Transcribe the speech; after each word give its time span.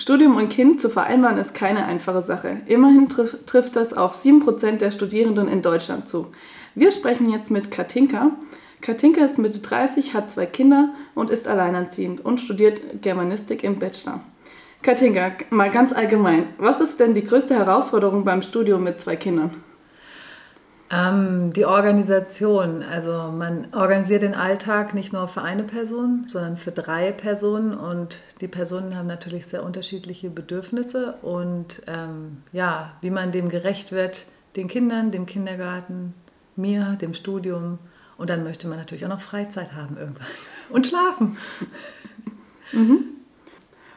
Studium 0.00 0.36
und 0.36 0.48
Kind 0.48 0.80
zu 0.80 0.88
vereinbaren 0.88 1.36
ist 1.36 1.52
keine 1.52 1.84
einfache 1.84 2.22
Sache. 2.22 2.62
Immerhin 2.64 3.10
trif 3.10 3.36
trifft 3.44 3.76
das 3.76 3.92
auf 3.92 4.14
7% 4.14 4.78
der 4.78 4.92
Studierenden 4.92 5.46
in 5.46 5.60
Deutschland 5.60 6.08
zu. 6.08 6.28
Wir 6.74 6.90
sprechen 6.90 7.28
jetzt 7.28 7.50
mit 7.50 7.70
Katinka. 7.70 8.30
Katinka 8.80 9.22
ist 9.22 9.38
Mitte 9.38 9.58
30, 9.58 10.14
hat 10.14 10.30
zwei 10.30 10.46
Kinder 10.46 10.94
und 11.14 11.28
ist 11.28 11.46
alleinerziehend 11.46 12.24
und 12.24 12.40
studiert 12.40 13.02
Germanistik 13.02 13.62
im 13.62 13.78
Bachelor. 13.78 14.22
Katinka, 14.82 15.32
mal 15.50 15.70
ganz 15.70 15.92
allgemein, 15.92 16.44
was 16.56 16.80
ist 16.80 16.98
denn 16.98 17.12
die 17.12 17.24
größte 17.24 17.54
Herausforderung 17.54 18.24
beim 18.24 18.40
Studium 18.40 18.82
mit 18.82 19.02
zwei 19.02 19.16
Kindern? 19.16 19.50
Ähm, 20.92 21.52
die 21.52 21.66
Organisation. 21.66 22.82
Also 22.82 23.12
man 23.30 23.68
organisiert 23.72 24.22
den 24.22 24.34
Alltag 24.34 24.92
nicht 24.92 25.12
nur 25.12 25.28
für 25.28 25.42
eine 25.42 25.62
Person, 25.62 26.24
sondern 26.26 26.56
für 26.56 26.72
drei 26.72 27.12
Personen 27.12 27.74
und 27.74 28.18
die 28.40 28.48
Personen 28.48 28.96
haben 28.96 29.06
natürlich 29.06 29.46
sehr 29.46 29.62
unterschiedliche 29.62 30.30
Bedürfnisse 30.30 31.14
und 31.22 31.82
ähm, 31.86 32.38
ja, 32.52 32.94
wie 33.02 33.10
man 33.10 33.30
dem 33.30 33.50
gerecht 33.50 33.92
wird, 33.92 34.26
den 34.56 34.66
Kindern, 34.66 35.12
dem 35.12 35.26
Kindergarten, 35.26 36.14
mir, 36.56 36.98
dem 37.00 37.14
Studium 37.14 37.78
und 38.16 38.28
dann 38.28 38.42
möchte 38.42 38.66
man 38.66 38.78
natürlich 38.78 39.04
auch 39.04 39.10
noch 39.10 39.20
Freizeit 39.20 39.74
haben 39.74 39.96
irgendwas 39.96 40.26
und 40.70 40.88
schlafen. 40.88 41.36
Mhm. 42.72 43.04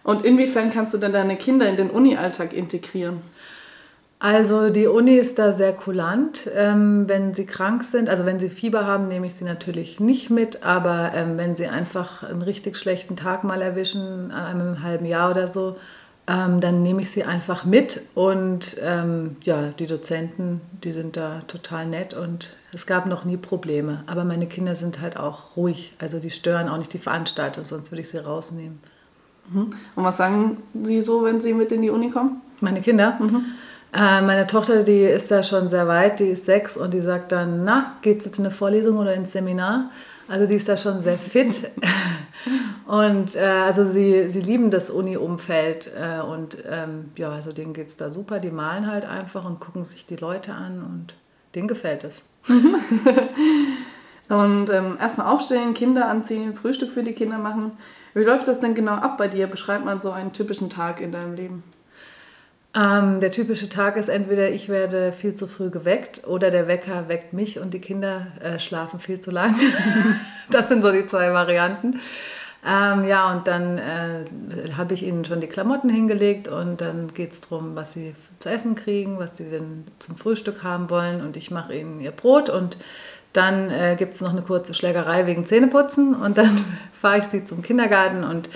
Und 0.04 0.26
inwiefern 0.26 0.70
kannst 0.70 0.94
du 0.94 1.00
dann 1.00 1.14
deine 1.14 1.38
Kinder 1.38 1.68
in 1.68 1.78
den 1.78 1.90
Uni-Alltag 1.90 2.54
integrieren? 2.54 3.22
Also 4.24 4.70
die 4.70 4.88
Uni 4.88 5.16
ist 5.18 5.38
da 5.38 5.52
sehr 5.52 5.74
kulant. 5.74 6.50
Ähm, 6.56 7.10
wenn 7.10 7.34
sie 7.34 7.46
krank 7.46 7.84
sind, 7.84 8.08
also 8.08 8.26
wenn 8.26 8.40
sie 8.40 8.50
Fieber 8.50 8.86
haben, 8.88 9.10
nehme 9.10 9.28
ich 9.28 9.34
sie 9.34 9.44
natürlich 9.44 10.00
nicht 10.00 10.30
mit, 10.30 10.64
aber 10.64 11.12
ähm, 11.14 11.38
wenn 11.38 11.58
sie 11.58 11.68
einfach 11.68 12.24
einen 12.24 12.42
richtig 12.42 12.78
schlechten 12.78 13.18
Tag 13.18 13.44
mal 13.44 13.62
erwischen, 13.62 14.32
äh, 14.32 14.36
einem 14.36 14.82
halben 14.82 15.06
Jahr 15.06 15.32
oder 15.32 15.50
so, 15.50 15.76
ähm, 16.26 16.62
dann 16.62 16.84
nehme 16.84 17.02
ich 17.02 17.12
sie 17.12 17.26
einfach 17.26 17.66
mit. 17.66 18.00
Und 18.16 18.78
ähm, 18.82 19.36
ja, 19.42 19.74
die 19.78 19.88
Dozenten, 19.88 20.62
die 20.86 20.94
sind 20.94 21.18
da 21.18 21.42
total 21.50 21.86
nett 21.86 22.14
und 22.14 22.56
es 22.72 22.88
gab 22.88 23.08
noch 23.08 23.26
nie 23.26 23.36
Probleme. 23.36 24.06
Aber 24.08 24.24
meine 24.24 24.48
Kinder 24.48 24.78
sind 24.78 25.02
halt 25.02 25.18
auch 25.18 25.58
ruhig, 25.58 25.96
also 26.00 26.20
die 26.20 26.32
stören 26.32 26.70
auch 26.70 26.78
nicht 26.78 26.94
die 26.94 26.98
Veranstaltung, 26.98 27.66
sonst 27.66 27.92
würde 27.92 28.04
ich 28.04 28.10
sie 28.10 28.24
rausnehmen. 28.24 28.80
Mhm. 29.52 29.74
Und 29.98 30.04
was 30.06 30.16
sagen 30.16 30.60
Sie 30.82 31.02
so, 31.02 31.26
wenn 31.26 31.42
Sie 31.42 31.54
mit 31.54 31.74
in 31.74 31.82
die 31.82 31.90
Uni 31.90 32.10
kommen? 32.10 32.42
Meine 32.62 32.80
Kinder? 32.80 33.18
Mhm. 33.20 33.44
Äh, 33.94 34.22
meine 34.22 34.48
Tochter, 34.48 34.84
die 34.84 35.04
ist 35.04 35.30
da 35.30 35.44
schon 35.44 35.70
sehr 35.70 35.88
weit, 35.88 36.20
die 36.20 36.30
ist 36.30 36.46
sechs 36.46 36.78
und 36.78 36.94
die 36.94 37.02
sagt 37.02 37.32
dann, 37.32 37.64
na, 37.64 37.96
geht's 38.02 38.26
jetzt 38.26 38.40
in 38.40 38.46
eine 38.46 38.54
Vorlesung 38.54 38.98
oder 38.98 39.14
ins 39.14 39.34
Seminar? 39.34 39.92
Also 40.28 40.48
die 40.48 40.56
ist 40.56 40.68
da 40.68 40.78
schon 40.78 41.00
sehr 41.00 41.18
fit. 41.18 41.70
und 42.88 43.36
äh, 43.36 43.40
also 43.40 43.86
sie, 43.86 44.30
sie 44.30 44.42
lieben 44.42 44.72
das 44.72 44.90
Uni-Umfeld 44.90 45.92
äh, 45.96 46.22
und 46.22 46.58
ähm, 46.68 47.12
ja, 47.18 47.30
also 47.30 47.52
denen 47.52 47.74
geht 47.74 47.88
es 47.88 47.98
da 47.98 48.10
super. 48.10 48.40
Die 48.40 48.50
malen 48.50 48.88
halt 48.90 49.06
einfach 49.06 49.46
und 49.46 49.60
gucken 49.60 49.86
sich 49.86 50.08
die 50.08 50.16
Leute 50.16 50.54
an 50.54 50.82
und 50.82 51.14
denen 51.54 51.68
gefällt 51.68 52.04
es. 52.04 52.26
und 54.30 54.72
ähm, 54.72 54.98
erstmal 55.00 55.28
aufstehen, 55.28 55.76
Kinder 55.76 56.08
anziehen, 56.08 56.56
Frühstück 56.56 56.90
für 56.90 57.04
die 57.04 57.14
Kinder 57.14 57.38
machen. 57.38 57.74
Wie 58.16 58.24
läuft 58.24 58.48
das 58.48 58.60
denn 58.60 58.74
genau 58.74 58.94
ab 58.94 59.20
bei 59.20 59.28
dir? 59.28 59.46
Beschreib 59.46 59.86
mal 59.86 60.02
so 60.02 60.12
einen 60.12 60.34
typischen 60.34 60.72
Tag 60.72 61.00
in 61.00 61.12
deinem 61.12 61.36
Leben. 61.36 61.64
Ähm, 62.76 63.20
der 63.20 63.30
typische 63.32 63.70
Tag 63.70 63.98
ist 63.98 64.10
entweder 64.10 64.50
ich 64.50 64.68
werde 64.68 65.14
viel 65.14 65.36
zu 65.36 65.48
früh 65.48 65.70
geweckt 65.70 66.28
oder 66.28 66.50
der 66.50 66.68
Wecker 66.68 67.08
weckt 67.08 67.32
mich 67.32 67.60
und 67.60 67.74
die 67.74 67.80
Kinder 67.80 68.28
äh, 68.42 68.58
schlafen 68.58 69.00
viel 69.00 69.20
zu 69.20 69.30
lang. 69.30 69.56
das 70.50 70.70
sind 70.70 70.82
so 70.82 70.92
die 70.92 71.06
zwei 71.06 71.32
Varianten. 71.34 72.00
Ähm, 72.66 73.06
ja, 73.06 73.32
und 73.32 73.46
dann 73.46 73.78
äh, 73.78 74.26
habe 74.78 74.94
ich 74.94 75.04
ihnen 75.04 75.26
schon 75.26 75.42
die 75.42 75.48
Klamotten 75.48 75.90
hingelegt 75.90 76.48
und 76.48 76.80
dann 76.82 77.14
geht 77.14 77.34
es 77.34 77.42
darum, 77.42 77.76
was 77.76 77.94
sie 77.94 78.16
zu 78.40 78.50
essen 78.50 78.76
kriegen, 78.76 79.20
was 79.20 79.38
sie 79.38 79.50
denn 79.50 79.84
zum 80.00 80.18
Frühstück 80.18 80.64
haben 80.64 80.90
wollen 80.90 81.22
und 81.22 81.36
ich 81.36 81.52
mache 81.52 81.76
ihnen 81.76 82.00
ihr 82.00 82.12
Brot 82.12 82.50
und 82.50 82.78
dann 83.34 83.70
äh, 83.70 83.96
gibt 83.98 84.16
es 84.16 84.22
noch 84.22 84.32
eine 84.32 84.44
kurze 84.44 84.74
Schlägerei 84.74 85.28
wegen 85.28 85.46
Zähneputzen 85.46 86.16
und 86.16 86.38
dann 86.38 86.58
fahre 86.94 87.18
ich 87.20 87.26
sie 87.26 87.44
zum 87.44 87.62
Kindergarten 87.62 88.24
und 88.24 88.50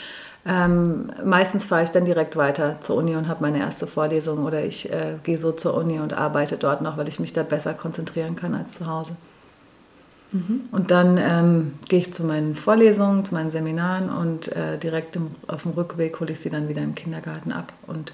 ähm, 0.48 1.12
meistens 1.26 1.66
fahre 1.66 1.84
ich 1.84 1.90
dann 1.90 2.06
direkt 2.06 2.38
weiter 2.38 2.80
zur 2.82 2.96
Uni 2.96 3.16
und 3.16 3.28
habe 3.28 3.42
meine 3.42 3.60
erste 3.60 3.86
Vorlesung 3.86 4.46
oder 4.46 4.64
ich 4.64 4.92
äh, 4.92 5.16
gehe 5.24 5.38
so 5.38 5.52
zur 5.52 5.76
Uni 5.76 6.00
und 6.00 6.14
arbeite 6.14 6.58
dort 6.58 6.82
noch, 6.82 6.98
weil 6.98 7.08
ich 7.10 7.20
mich 7.20 7.34
da 7.34 7.44
besser 7.44 7.74
konzentrieren 7.74 8.36
kann 8.36 8.56
als 8.56 8.78
zu 8.78 8.88
Hause. 8.88 9.18
Mhm. 10.32 10.62
Und 10.72 10.92
dann 10.92 11.18
ähm, 11.18 11.74
gehe 11.90 12.00
ich 12.00 12.14
zu 12.14 12.24
meinen 12.24 12.56
Vorlesungen, 12.56 13.26
zu 13.26 13.34
meinen 13.34 13.52
Seminaren 13.52 14.10
und 14.10 14.50
äh, 14.56 14.78
direkt 14.78 15.16
im, 15.16 15.32
auf 15.48 15.64
dem 15.64 15.74
Rückweg 15.74 16.20
hole 16.20 16.32
ich 16.32 16.40
sie 16.40 16.50
dann 16.50 16.70
wieder 16.70 16.82
im 16.82 16.96
Kindergarten 16.96 17.52
ab. 17.52 17.74
Und 17.86 18.14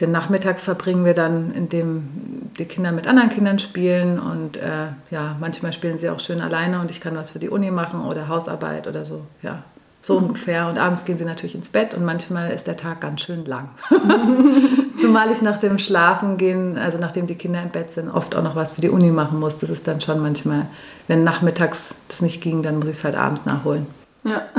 den 0.00 0.12
Nachmittag 0.12 0.60
verbringen 0.60 1.04
wir 1.04 1.14
dann, 1.14 1.52
indem 1.52 2.50
die 2.58 2.64
Kinder 2.64 2.92
mit 2.92 3.06
anderen 3.06 3.30
Kindern 3.30 3.58
spielen 3.58 4.18
und 4.18 4.56
äh, 4.56 4.88
ja, 5.10 5.36
manchmal 5.40 5.72
spielen 5.72 5.98
sie 5.98 6.08
auch 6.08 6.20
schön 6.20 6.40
alleine 6.40 6.80
und 6.80 6.90
ich 6.90 7.00
kann 7.00 7.16
was 7.16 7.32
für 7.32 7.40
die 7.40 7.48
Uni 7.48 7.70
machen 7.70 8.04
oder 8.04 8.28
Hausarbeit 8.28 8.86
oder 8.86 9.04
so. 9.04 9.26
Ja, 9.42 9.64
so 10.00 10.18
mhm. 10.18 10.26
ungefähr. 10.26 10.68
Und 10.68 10.78
abends 10.78 11.04
gehen 11.04 11.18
sie 11.18 11.24
natürlich 11.24 11.54
ins 11.54 11.68
Bett 11.68 11.94
und 11.94 12.04
manchmal 12.04 12.50
ist 12.50 12.66
der 12.66 12.76
Tag 12.76 13.00
ganz 13.00 13.20
schön 13.22 13.44
lang. 13.44 13.70
Zumal 15.00 15.30
ich 15.30 15.42
nach 15.42 15.58
dem 15.58 15.78
Schlafen 15.78 16.38
gehen, 16.38 16.76
also 16.78 16.98
nachdem 16.98 17.26
die 17.26 17.34
Kinder 17.34 17.62
im 17.62 17.70
Bett 17.70 17.92
sind, 17.92 18.08
oft 18.10 18.34
auch 18.34 18.42
noch 18.42 18.56
was 18.56 18.72
für 18.72 18.80
die 18.80 18.90
Uni 18.90 19.10
machen 19.10 19.38
muss. 19.38 19.58
Das 19.58 19.70
ist 19.70 19.86
dann 19.86 20.00
schon 20.00 20.20
manchmal, 20.20 20.66
wenn 21.06 21.24
nachmittags 21.24 21.94
das 22.08 22.22
nicht 22.22 22.40
ging, 22.40 22.62
dann 22.62 22.78
muss 22.78 22.88
ich 22.88 22.96
es 22.96 23.04
halt 23.04 23.16
abends 23.16 23.44
nachholen. 23.44 23.86
Ja. 24.24 24.42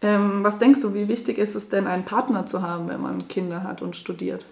Ähm, 0.00 0.44
was 0.44 0.58
denkst 0.58 0.80
du, 0.80 0.94
wie 0.94 1.08
wichtig 1.08 1.38
ist 1.38 1.56
es 1.56 1.68
denn, 1.68 1.88
einen 1.88 2.04
Partner 2.04 2.46
zu 2.46 2.62
haben, 2.62 2.88
wenn 2.88 3.02
man 3.02 3.26
Kinder 3.26 3.64
hat 3.64 3.82
und 3.82 3.96
studiert? 3.96 4.44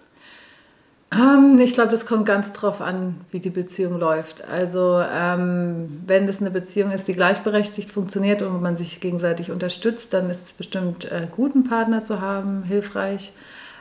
Ähm, 1.13 1.61
ich 1.61 1.75
glaube, 1.75 1.91
das 1.91 2.07
kommt 2.07 2.27
ganz 2.27 2.53
drauf 2.53 2.81
an, 2.81 3.21
wie 3.31 3.41
die 3.41 3.51
Beziehung 3.51 3.99
läuft. 3.99 4.45
Also 4.45 5.01
ähm, 5.01 6.03
wenn 6.07 6.27
das 6.27 6.41
eine 6.41 6.51
Beziehung 6.51 6.91
ist, 6.91 7.07
die 7.09 7.15
gleichberechtigt 7.15 7.91
funktioniert 7.91 8.43
und 8.43 8.61
man 8.61 8.77
sich 8.77 9.01
gegenseitig 9.01 9.51
unterstützt, 9.51 10.13
dann 10.13 10.31
ist 10.31 10.45
es 10.45 10.53
bestimmt 10.53 11.11
äh, 11.11 11.29
gut, 11.31 11.55
einen 11.55 11.65
Partner 11.65 12.05
zu 12.05 12.21
haben, 12.21 12.65
hilfreich. 12.65 13.33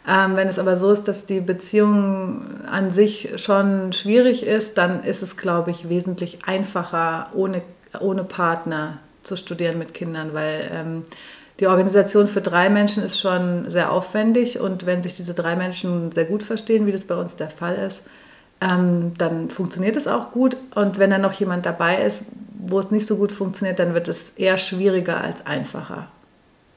Ähm, 0.08 0.36
wenn 0.36 0.48
es 0.48 0.60
aber 0.60 0.78
so 0.78 0.92
ist, 0.92 1.08
dass 1.08 1.26
die 1.26 1.40
Beziehung 1.40 2.64
an 2.70 2.94
sich 2.94 3.30
schon 3.38 3.92
schwierig 3.92 4.46
ist, 4.46 4.78
dann 4.78 5.04
ist 5.04 5.24
es, 5.24 5.36
glaube 5.36 5.72
ich, 5.72 5.90
wesentlich 5.90 6.46
einfacher, 6.46 7.30
ohne, 7.34 7.64
ohne 8.00 8.24
Partner 8.24 9.00
zu 9.24 9.36
studieren 9.36 9.80
mit 9.80 9.96
Kindern, 9.96 10.36
weil 10.36 10.70
ähm, 10.72 11.06
die 11.60 11.68
Organisation 11.68 12.28
für 12.28 12.42
drei 12.42 12.70
Menschen 12.70 13.04
ist 13.04 13.20
schon 13.20 13.70
sehr 13.72 13.92
aufwendig 13.92 14.60
und 14.60 14.86
wenn 14.86 15.04
sich 15.04 15.16
diese 15.16 15.34
drei 15.34 15.56
Menschen 15.56 16.12
sehr 16.12 16.26
gut 16.26 16.44
verstehen, 16.44 16.86
wie 16.86 16.92
das 16.92 17.06
bei 17.06 17.16
uns 17.16 17.38
der 17.38 17.50
Fall 17.50 17.76
ist, 17.76 18.04
ähm, 18.62 19.14
dann 19.18 19.50
funktioniert 19.50 19.96
es 19.96 20.08
auch 20.08 20.32
gut. 20.32 20.58
Und 20.76 20.98
wenn 20.98 21.10
dann 21.10 21.22
noch 21.22 21.34
jemand 21.34 21.66
dabei 21.66 22.04
ist, 22.04 22.22
wo 22.58 22.80
es 22.80 22.92
nicht 22.92 23.08
so 23.08 23.18
gut 23.18 23.32
funktioniert, 23.32 23.80
dann 23.80 23.94
wird 23.94 24.08
es 24.08 24.32
eher 24.32 24.58
schwieriger 24.58 25.22
als 25.22 25.46
einfacher. 25.46 26.08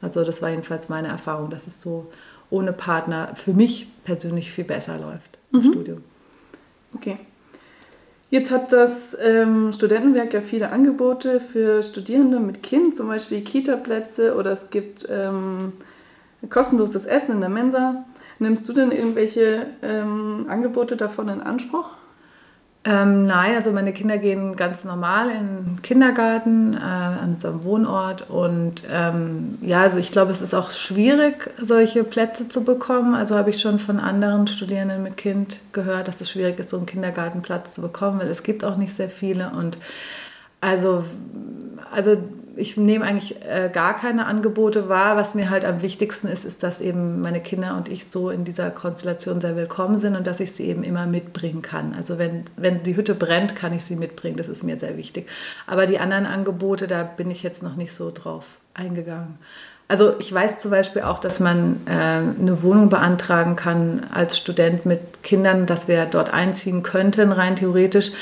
Also 0.01 0.25
das 0.25 0.43
war 0.43 0.51
jedenfalls 0.51 0.89
meine 0.89 1.09
Erfahrung, 1.09 1.51
dass 1.51 1.67
es 1.67 1.81
so 1.81 2.11
ohne 2.51 2.73
Partner 2.73 3.33
für 3.35 3.53
mich 3.53 3.89
persönlich 4.05 4.53
viel 4.53 4.65
besser 4.65 4.99
läuft 4.99 5.39
im 5.53 5.61
mhm. 5.61 5.73
Studium. 5.73 6.05
Okay. 6.95 7.19
Jetzt 8.31 8.51
hat 8.51 8.73
das 8.73 9.17
ähm, 9.23 9.73
Studentenwerk 9.73 10.35
ja 10.35 10.43
viele 10.43 10.71
Angebote 10.71 11.41
für 11.41 11.83
Studierende 11.83 12.41
mit 12.41 12.63
Kind, 12.63 12.95
zum 12.95 13.09
Beispiel 13.09 13.41
Kita-Plätze 13.41 14.35
oder 14.37 14.53
es 14.53 14.69
gibt 14.69 15.09
ähm, 15.11 15.73
kostenloses 16.51 17.07
Essen 17.07 17.37
in 17.37 17.41
der 17.41 17.49
Mensa. 17.49 18.05
Nimmst 18.39 18.69
du 18.69 18.75
denn 18.75 18.93
irgendwelche 18.93 19.67
ähm, 19.83 20.45
Angebote 20.49 20.97
davon 20.97 21.29
in 21.29 21.41
Anspruch? 21.41 21.91
Ähm, 22.89 23.27
nein, 23.27 23.55
also 23.55 23.71
meine 23.71 23.93
Kinder 23.93 24.17
gehen 24.17 24.57
ganz 24.57 24.87
normal 24.87 25.29
in 25.29 25.47
den 25.47 25.83
Kindergarten 25.83 26.73
äh, 26.73 26.79
an 26.79 27.33
unserem 27.33 27.63
Wohnort 27.63 28.31
und 28.31 28.83
ähm, 28.91 29.59
ja, 29.61 29.83
also 29.83 29.99
ich 29.99 30.11
glaube, 30.11 30.33
es 30.33 30.41
ist 30.41 30.55
auch 30.55 30.71
schwierig, 30.71 31.51
solche 31.61 32.03
Plätze 32.03 32.49
zu 32.49 32.65
bekommen. 32.65 33.15
Also 33.15 33.37
habe 33.37 33.51
ich 33.51 33.61
schon 33.61 33.79
von 33.79 34.01
anderen 34.01 34.47
Studierenden 34.47 35.03
mit 35.03 35.19
Kind 35.19 35.59
gehört, 35.73 36.09
dass 36.09 36.23
es 36.23 36.31
schwierig 36.31 36.59
ist, 36.61 36.71
so 36.71 36.79
einen 36.79 36.87
Kindergartenplatz 36.87 37.75
zu 37.75 37.83
bekommen, 37.83 38.21
weil 38.21 38.29
es 38.29 38.43
gibt 38.43 38.65
auch 38.65 38.79
nicht 38.79 38.95
sehr 38.95 39.11
viele 39.11 39.51
und 39.51 39.77
also, 40.63 41.05
also 41.93 42.17
ich 42.59 42.77
nehme 42.77 43.05
eigentlich 43.05 43.37
äh, 43.45 43.71
gar 43.73 43.97
keine 43.97 44.27
Angebote 44.27 44.89
wahr. 44.89 45.17
Was 45.17 45.35
mir 45.35 45.49
halt 45.49 45.65
am 45.65 45.81
wichtigsten 45.81 46.27
ist, 46.27 46.45
ist, 46.45 46.63
dass 46.63 46.81
eben 46.81 47.21
meine 47.21 47.41
Kinder 47.41 47.77
und 47.77 47.89
ich 47.89 48.07
so 48.11 48.31
in 48.31 48.45
dieser 48.45 48.71
Konstellation 48.71 49.41
sehr 49.41 49.57
willkommen 49.57 49.97
sind 49.97 50.17
und 50.17 50.27
dass 50.27 50.41
ich 50.41 50.53
sie 50.53 50.65
eben 50.65 50.83
immer 50.83 51.07
mitbringen 51.07 51.63
kann. 51.63 51.95
Also 51.95 52.19
wenn, 52.19 52.45
wenn 52.57 52.83
die 52.83 52.97
Hütte 52.97 53.15
brennt, 53.15 53.55
kann 53.55 53.73
ich 53.73 53.85
sie 53.85 53.97
mitbringen. 53.97 54.37
Das 54.37 54.49
ist 54.49 54.65
mir 54.65 54.79
sehr 54.79 54.97
wichtig. 54.97 55.29
Aber 55.67 55.87
die 55.87 56.01
anderen 56.01 56.27
Angebote, 56.27 56.89
da 56.89 57.05
bin 57.05 57.31
ich 57.31 57.43
jetzt 57.43 57.63
noch 57.63 57.77
nicht 57.77 57.93
so 57.93 58.11
drauf 58.11 58.45
eingegangen. 58.75 59.39
Also 59.87 60.17
ich 60.19 60.33
weiß 60.33 60.59
zum 60.59 60.71
Beispiel 60.71 61.03
auch, 61.03 61.19
dass 61.19 61.41
man 61.41 61.81
äh, 61.87 61.93
eine 61.93 62.63
Wohnung 62.63 62.91
beantragen 62.91 63.57
kann 63.57 64.07
als 64.13 64.37
Student 64.37 64.85
mit 64.85 65.23
Kindern, 65.23 65.65
dass 65.65 65.89
wir 65.89 66.05
dort 66.05 66.33
einziehen 66.33 66.83
könnten, 66.83 67.33
rein 67.33 67.57
theoretisch. 67.57 68.13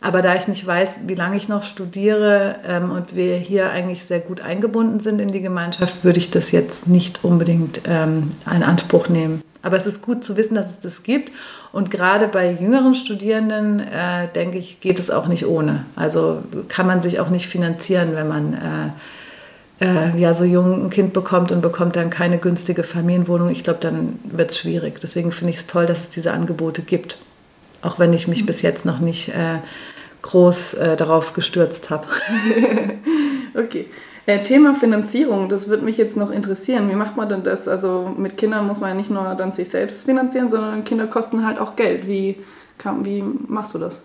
Aber 0.00 0.22
da 0.22 0.34
ich 0.34 0.48
nicht 0.48 0.66
weiß, 0.66 1.08
wie 1.08 1.14
lange 1.14 1.36
ich 1.36 1.48
noch 1.48 1.62
studiere 1.62 2.56
ähm, 2.66 2.90
und 2.90 3.14
wir 3.14 3.36
hier 3.36 3.70
eigentlich 3.70 4.04
sehr 4.04 4.20
gut 4.20 4.40
eingebunden 4.40 5.00
sind 5.00 5.20
in 5.20 5.30
die 5.30 5.42
Gemeinschaft, 5.42 6.04
würde 6.04 6.18
ich 6.18 6.30
das 6.30 6.52
jetzt 6.52 6.88
nicht 6.88 7.22
unbedingt 7.22 7.82
ähm, 7.86 8.30
in 8.50 8.62
Anspruch 8.62 9.08
nehmen. 9.08 9.42
Aber 9.62 9.76
es 9.76 9.86
ist 9.86 10.02
gut 10.02 10.24
zu 10.24 10.38
wissen, 10.38 10.54
dass 10.54 10.70
es 10.70 10.80
das 10.80 11.02
gibt. 11.02 11.30
Und 11.72 11.90
gerade 11.90 12.28
bei 12.28 12.50
jüngeren 12.50 12.94
Studierenden, 12.94 13.80
äh, 13.80 14.28
denke 14.34 14.58
ich, 14.58 14.80
geht 14.80 14.98
es 14.98 15.10
auch 15.10 15.28
nicht 15.28 15.46
ohne. 15.46 15.84
Also 15.96 16.42
kann 16.68 16.86
man 16.86 17.02
sich 17.02 17.20
auch 17.20 17.28
nicht 17.28 17.46
finanzieren, 17.46 18.14
wenn 18.14 18.26
man 18.26 18.54
äh, 18.54 19.84
äh, 19.84 20.18
ja, 20.18 20.34
so 20.34 20.44
jung 20.44 20.86
ein 20.86 20.90
Kind 20.90 21.12
bekommt 21.12 21.52
und 21.52 21.60
bekommt 21.60 21.96
dann 21.96 22.10
keine 22.10 22.38
günstige 22.38 22.82
Familienwohnung. 22.82 23.50
Ich 23.50 23.64
glaube, 23.64 23.80
dann 23.80 24.18
wird 24.24 24.50
es 24.50 24.58
schwierig. 24.58 25.00
Deswegen 25.00 25.30
finde 25.30 25.52
ich 25.52 25.60
es 25.60 25.66
toll, 25.66 25.86
dass 25.86 25.98
es 25.98 26.10
diese 26.10 26.32
Angebote 26.32 26.82
gibt. 26.82 27.18
Auch 27.82 27.98
wenn 27.98 28.12
ich 28.12 28.28
mich 28.28 28.46
bis 28.46 28.62
jetzt 28.62 28.84
noch 28.84 28.98
nicht 28.98 29.28
äh, 29.30 29.58
groß 30.22 30.74
äh, 30.74 30.96
darauf 30.96 31.32
gestürzt 31.32 31.90
habe. 31.90 32.06
okay. 33.54 33.86
Äh, 34.26 34.42
Thema 34.42 34.74
Finanzierung, 34.74 35.48
das 35.48 35.68
würde 35.68 35.84
mich 35.84 35.96
jetzt 35.96 36.16
noch 36.16 36.30
interessieren. 36.30 36.90
Wie 36.90 36.94
macht 36.94 37.16
man 37.16 37.28
denn 37.28 37.42
das? 37.42 37.66
Also 37.68 38.14
mit 38.16 38.36
Kindern 38.36 38.66
muss 38.66 38.80
man 38.80 38.90
ja 38.90 38.94
nicht 38.94 39.10
nur 39.10 39.34
dann 39.34 39.50
sich 39.50 39.70
selbst 39.70 40.04
finanzieren, 40.04 40.50
sondern 40.50 40.84
Kinder 40.84 41.06
kosten 41.06 41.46
halt 41.46 41.58
auch 41.58 41.74
Geld. 41.74 42.06
Wie, 42.06 42.36
kann, 42.78 43.04
wie 43.04 43.22
machst 43.22 43.74
du 43.74 43.78
das? 43.78 44.02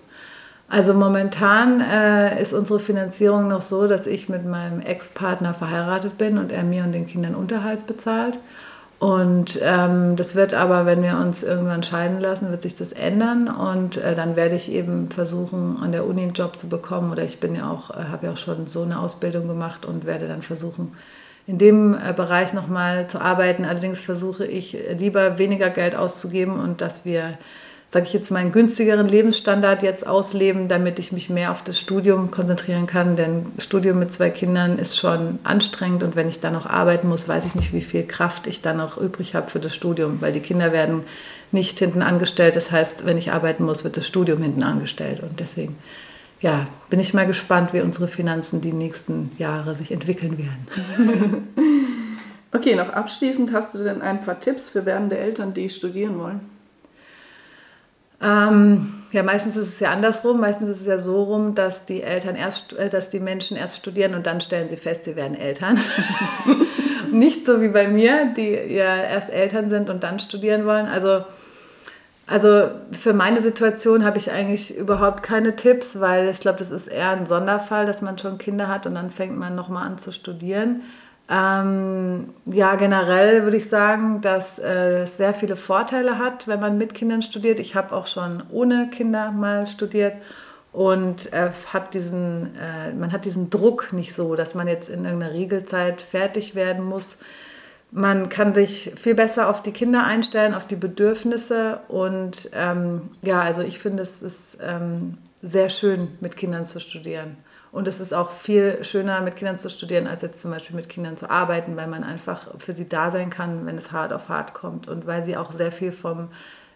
Also 0.68 0.94
momentan 0.94 1.80
äh, 1.81 2.42
ist 2.42 2.54
unsere 2.54 2.80
Finanzierung 2.80 3.48
noch 3.48 3.62
so, 3.62 3.88
dass 3.88 4.07
ich 4.07 4.30
mit 4.30 4.45
meinem 4.45 4.80
Ex-Partner 4.80 5.54
verheiratet 5.54 6.18
bin 6.18 6.38
und 6.38 6.51
er 6.51 6.63
mir 6.63 6.83
und 6.83 6.92
den 6.92 7.06
Kindern 7.06 7.36
Unterhalt 7.36 7.86
bezahlt. 7.86 8.39
Und 8.97 9.59
ähm, 9.62 10.15
das 10.15 10.36
wird 10.36 10.53
aber, 10.53 10.86
wenn 10.86 11.03
wir 11.03 11.18
uns 11.18 11.44
irgendwann 11.44 11.83
scheiden 11.83 12.19
lassen, 12.21 12.50
wird 12.50 12.62
sich 12.62 12.75
das 12.75 12.94
ändern. 12.94 13.50
Und 13.50 13.97
äh, 13.97 14.15
dann 14.15 14.36
werde 14.36 14.56
ich 14.56 14.71
eben 14.71 15.09
versuchen, 15.09 15.77
an 15.81 15.92
der 15.92 16.06
Uni 16.06 16.24
einen 16.24 16.33
Job 16.33 16.59
zu 16.59 16.69
bekommen. 16.69 17.12
Oder 17.12 17.24
ich 17.24 17.39
bin 17.39 17.56
ja 17.56 17.69
auch, 17.69 17.92
äh, 17.92 18.06
habe 18.06 18.27
ja 18.27 18.31
auch 18.33 18.38
schon 18.38 18.68
so 18.68 18.83
eine 18.83 19.00
Ausbildung 19.00 19.47
gemacht 19.47 19.86
und 19.86 20.06
werde 20.06 20.27
dann 20.27 20.42
versuchen, 20.42 20.95
in 21.45 21.57
dem 21.57 21.94
äh, 21.94 22.13
Bereich 22.13 22.53
nochmal 22.53 23.07
zu 23.07 23.19
arbeiten. 23.19 23.65
Allerdings 23.65 24.00
versuche 24.00 24.45
ich 24.45 24.77
lieber 24.97 25.38
weniger 25.38 25.69
Geld 25.69 25.95
auszugeben 25.95 26.57
und 26.59 26.80
dass 26.80 27.03
wir 27.03 27.38
sage 27.95 28.07
ich 28.07 28.13
jetzt, 28.13 28.30
meinen 28.30 28.51
günstigeren 28.51 29.07
Lebensstandard 29.07 29.81
jetzt 29.81 30.06
ausleben, 30.06 30.68
damit 30.68 31.00
ich 31.00 31.13
mich 31.13 31.30
mehr 31.30 31.53
auf 31.53 31.63
das 31.63 31.80
Studium 31.80 32.30
konzentrieren 32.30 32.88
kann. 32.88 33.15
Denn 33.15 33.45
Studium 33.57 34.00
mit 34.00 34.12
zwei 34.12 34.30
Kindern 34.31 34.77
ist 34.77 34.97
schon 34.97 35.39
anstrengend 35.45 36.03
und 36.03 36.18
wenn 36.18 36.27
ich 36.27 36.42
dann 36.42 36.51
noch 36.51 36.65
arbeiten 36.65 37.07
muss, 37.07 37.30
weiß 37.30 37.45
ich 37.45 37.56
nicht, 37.56 37.71
wie 37.71 37.80
viel 37.80 38.03
Kraft 38.03 38.47
ich 38.47 38.62
dann 38.62 38.75
noch 38.75 38.97
übrig 38.97 39.33
habe 39.33 39.50
für 39.50 39.62
das 39.62 39.74
Studium, 39.74 40.18
weil 40.19 40.33
die 40.33 40.42
Kinder 40.42 40.74
werden 40.74 41.03
nicht 41.53 41.80
hinten 41.80 42.01
angestellt. 42.01 42.57
Das 42.57 42.69
heißt, 42.69 43.06
wenn 43.06 43.18
ich 43.18 43.31
arbeiten 43.31 43.63
muss, 43.63 43.86
wird 43.86 43.95
das 43.95 44.06
Studium 44.06 44.42
hinten 44.42 44.63
angestellt 44.63 45.21
und 45.24 45.39
deswegen 45.39 45.77
ja, 46.42 46.65
bin 46.89 47.00
ich 47.00 47.13
mal 47.13 47.25
gespannt, 47.25 47.71
wie 47.71 47.80
unsere 47.80 48.09
Finanzen 48.09 48.59
die 48.59 48.74
nächsten 48.74 49.31
Jahre 49.38 49.74
sich 49.74 49.94
entwickeln 49.94 50.38
werden. 50.38 51.47
okay, 52.53 52.75
noch 52.75 52.89
abschließend 52.89 53.53
hast 53.53 53.74
du 53.74 53.86
denn 53.86 54.01
ein 54.01 54.19
paar 54.19 54.42
Tipps 54.42 54.68
für 54.68 54.86
werdende 54.86 55.18
Eltern, 55.18 55.53
die 55.53 55.69
studieren 55.69 56.19
wollen? 56.19 56.55
Ähm, 58.25 59.04
ja, 59.12 59.24
meistens 59.24 59.56
ist 59.56 59.69
es 59.69 59.80
ja 59.80 59.92
andersrum. 59.92 60.39
Meistens 60.39 60.68
ist 60.68 60.81
es 60.81 60.88
ja 60.88 60.98
so 60.98 61.24
rum, 61.24 61.56
dass 61.56 61.86
die 61.86 62.01
Eltern 62.01 62.36
erst, 62.36 62.74
äh, 62.74 62.89
dass 62.89 63.10
die 63.10 63.19
Menschen 63.19 63.56
erst 63.56 63.77
studieren 63.77 64.16
und 64.16 64.25
dann 64.25 64.42
stellen 64.42 64.68
sie 64.68 64.77
fest, 64.77 65.06
sie 65.06 65.16
werden 65.16 65.38
Eltern. 65.38 65.80
Nicht 67.12 67.45
so 67.45 67.62
wie 67.62 67.69
bei 67.69 67.88
mir, 67.88 68.33
die 68.36 68.50
ja 68.50 68.98
erst 68.98 69.30
Eltern 69.30 69.69
sind 69.69 69.89
und 69.89 70.04
dann 70.04 70.19
studieren 70.19 70.66
wollen. 70.66 70.88
Also, 70.88 71.24
also 72.27 72.69
für 72.92 73.13
meine 73.13 73.39
Situation 73.39 74.04
habe 74.04 74.18
ich 74.18 74.31
eigentlich 74.31 74.75
überhaupt 74.75 75.21
keine 75.21 75.56
Tipps, 75.56 76.01
weil 76.01 76.28
ich 76.28 76.39
glaube, 76.39 76.57
das 76.57 76.71
ist 76.71 76.88
eher 76.88 77.12
ein 77.12 77.28
Sonderfall, 77.28 77.86
dass 77.86 78.01
man 78.01 78.18
schon 78.18 78.39
Kinder 78.39 78.68
hat 78.68 78.88
und 78.88 78.95
dann 78.95 79.12
fängt 79.12 79.38
man 79.38 79.56
nochmal 79.56 79.86
an 79.88 80.00
zu 80.00 80.12
studieren. 80.12 80.81
Ähm, 81.27 82.30
ja, 82.45 82.75
generell 82.75 83.44
würde 83.44 83.57
ich 83.57 83.68
sagen, 83.68 84.22
dass 84.22 84.60
äh, 84.60 85.00
es 85.00 85.18
sehr 85.18 85.33
viele 85.33 85.56
Vorteile 85.56 86.19
hat, 86.19 86.48
wenn 86.48 86.60
man 86.60 86.77
mit 86.77 86.94
Kindern 86.94 87.24
studiert. 87.24 87.60
Ich 87.60 87.75
habe 87.75 87.95
auch 87.95 88.06
schon 88.06 88.44
ohne 88.51 88.89
Kinder 88.92 89.31
mal 89.31 89.66
studiert 89.66 90.18
und 90.72 91.33
äh, 91.33 91.50
hab 91.74 91.89
diesen, 91.92 92.56
äh, 92.57 92.94
man 92.94 93.12
hat 93.12 93.25
diesen 93.25 93.50
Druck 93.50 93.92
nicht 93.92 94.13
so, 94.13 94.36
dass 94.36 94.54
man 94.54 94.68
jetzt 94.68 94.89
in 94.89 95.06
irgendeiner 95.06 95.33
Regelzeit 95.33 96.01
fertig 96.01 96.54
werden 96.54 96.83
muss. 96.83 97.19
Man 97.92 98.30
kann 98.30 98.54
sich 98.54 98.92
viel 99.01 99.16
besser 99.16 99.50
auf 99.50 99.63
die 99.63 99.71
Kinder 99.71 100.04
einstellen, 100.04 100.54
auf 100.54 100.68
die 100.68 100.75
Bedürfnisse 100.75 101.80
und 101.88 102.50
ähm, 102.54 103.10
ja, 103.21 103.42
also 103.42 103.62
ich 103.62 103.80
finde 103.80 104.04
es 104.04 104.21
ist 104.21 104.57
ähm, 104.62 105.18
sehr 105.42 105.69
schön, 105.69 106.10
mit 106.19 106.36
Kindern 106.36 106.66
zu 106.66 106.80
studieren. 106.80 107.38
Und 107.75 107.89
es 107.89 108.00
ist 108.00 108.13
auch 108.13 108.31
viel 108.31 108.86
schöner, 108.86 109.19
mit 109.19 109.36
Kindern 109.36 109.57
zu 109.57 109.69
studieren, 109.69 110.07
als 110.07 110.22
jetzt 110.22 110.42
zum 110.42 110.51
Beispiel 110.51 110.77
mit 110.77 110.88
Kindern 110.88 111.18
zu 111.18 111.30
arbeiten, 111.30 111.75
weil 111.75 111.88
man 111.88 112.06
einfach 112.06 112.48
für 112.57 112.72
sie 112.72 112.88
da 112.88 113.12
sein 113.12 113.30
kann, 113.30 113.66
wenn 113.66 113.77
es 113.77 113.92
hart 113.92 114.13
auf 114.13 114.30
hart 114.30 114.54
kommt 114.54 114.88
und 114.88 115.06
weil 115.06 115.25
sie 115.25 115.36
auch 115.36 115.51
sehr 115.51 115.74
viel 115.74 115.92
vom 115.92 116.30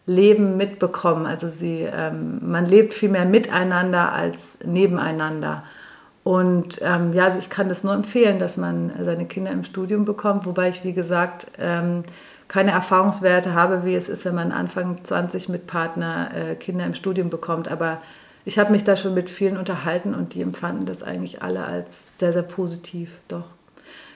Leben 0.06 0.58
mitbekommen. 0.58 1.26
Also 1.26 1.48
sie, 1.48 1.88
ähm, 1.90 2.40
man 2.42 2.66
lebt 2.66 2.94
viel 2.94 3.08
mehr 3.08 3.24
miteinander 3.24 4.12
als 4.12 4.58
nebeneinander. 4.66 5.64
Und 6.26 6.82
ähm, 6.82 7.14
ja, 7.14 7.24
also 7.24 7.40
ich 7.40 7.50
kann 7.50 7.70
das 7.70 7.86
nur 7.86 7.94
empfehlen, 7.94 8.38
dass 8.38 8.58
man 8.58 8.92
seine 9.02 9.26
Kinder 9.26 9.52
im 9.52 9.64
Studium 9.64 10.04
bekommt, 10.04 10.46
wobei 10.46 10.68
ich, 10.68 10.84
wie 10.84 10.94
gesagt, 10.94 11.48
ähm, 11.60 12.04
keine 12.50 12.72
Erfahrungswerte 12.72 13.54
habe, 13.54 13.86
wie 13.86 13.96
es 13.96 14.10
ist, 14.10 14.26
wenn 14.26 14.36
man 14.36 14.52
Anfang 14.52 15.02
20 15.02 15.48
mit 15.48 15.66
Partner 15.66 16.32
äh, 16.36 16.56
Kinder 16.56 16.86
im 16.86 16.94
Studium 16.94 17.30
bekommt. 17.30 17.70
Aber 17.70 18.02
ich 18.46 18.58
habe 18.60 18.72
mich 18.72 18.84
da 18.84 18.96
schon 18.96 19.14
mit 19.14 19.30
vielen 19.30 19.58
unterhalten 19.58 20.16
und 20.16 20.34
die 20.34 20.42
empfanden 20.42 20.86
das 20.86 21.04
eigentlich 21.04 21.42
alle 21.42 21.66
als 21.66 22.00
sehr, 22.18 22.34
sehr 22.34 22.44
positiv, 22.44 23.18
doch. 23.28 23.46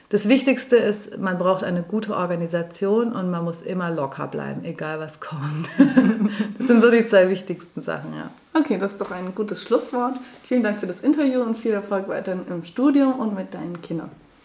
Das 0.10 0.30
Wichtigste 0.30 0.76
ist, 0.76 1.18
man 1.18 1.40
braucht 1.40 1.64
eine 1.64 1.82
gute 1.82 2.16
Organisation 2.16 3.14
und 3.14 3.32
man 3.32 3.44
muss 3.44 3.64
immer 3.64 3.90
locker 3.90 4.28
bleiben, 4.28 4.64
egal 4.64 5.00
was 5.00 5.20
kommt. 5.20 5.68
Das 6.58 6.68
sind 6.68 6.82
so 6.82 6.92
die 6.92 7.06
zwei 7.06 7.30
wichtigsten 7.30 7.82
Sachen, 7.82 8.14
ja. 8.14 8.30
Okay, 8.54 8.78
das 8.78 8.94
ist 8.94 9.02
doch 9.02 9.12
ein 9.12 9.34
gutes 9.34 9.64
Schlusswort. 9.64 10.14
Vielen 10.48 10.64
Dank 10.64 10.80
für 10.80 10.88
das 10.88 11.02
Interview 11.02 11.42
und 11.42 11.58
viel 11.58 11.74
Erfolg 11.74 12.08
weiterhin 12.08 12.44
im 12.48 12.64
Studium 12.64 13.20
und 13.20 13.36
mit 13.36 13.54
deinen 13.54 13.82
Kindern. 13.82 14.12